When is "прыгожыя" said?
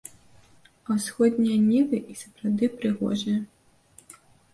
2.79-3.37